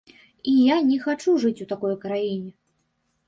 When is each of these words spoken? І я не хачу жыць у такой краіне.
І 0.51 0.53
я 0.59 0.77
не 0.87 0.95
хачу 1.03 1.35
жыць 1.45 1.63
у 1.65 1.67
такой 1.73 1.95
краіне. 2.05 2.49